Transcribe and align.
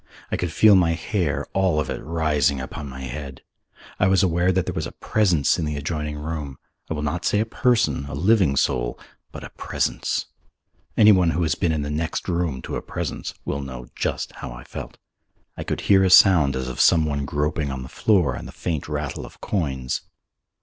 I 0.31 0.35
could 0.35 0.51
feel 0.51 0.73
my 0.75 0.93
hair, 0.95 1.45
all 1.53 1.79
of 1.79 1.87
it, 1.91 2.03
rising 2.03 2.59
upon 2.59 2.89
my 2.89 3.01
head. 3.01 3.41
I 3.99 4.07
was 4.07 4.23
aware 4.23 4.51
that 4.51 4.65
there 4.65 4.73
was 4.73 4.87
a 4.87 4.91
presence 4.93 5.59
in 5.59 5.65
the 5.65 5.75
adjoining 5.77 6.17
room, 6.17 6.57
I 6.89 6.95
will 6.95 7.03
not 7.03 7.23
say 7.23 7.39
a 7.39 7.45
person, 7.45 8.05
a 8.05 8.15
living 8.15 8.55
soul, 8.55 8.99
but 9.31 9.43
a 9.43 9.51
presence. 9.51 10.25
Anyone 10.97 11.29
who 11.29 11.43
has 11.43 11.53
been 11.53 11.71
in 11.71 11.83
the 11.83 11.91
next 11.91 12.27
room 12.27 12.63
to 12.63 12.77
a 12.77 12.81
presence 12.81 13.35
will 13.45 13.61
know 13.61 13.85
just 13.95 14.31
how 14.37 14.51
I 14.51 14.63
felt. 14.63 14.97
I 15.55 15.63
could 15.63 15.81
hear 15.81 16.03
a 16.03 16.09
sound 16.09 16.55
as 16.55 16.67
of 16.67 16.81
some 16.81 17.05
one 17.05 17.25
groping 17.25 17.69
on 17.69 17.83
the 17.83 17.87
floor 17.87 18.33
and 18.33 18.47
the 18.47 18.51
faint 18.51 18.89
rattle 18.89 19.27
as 19.27 19.33
of 19.33 19.41
coins. 19.41 20.01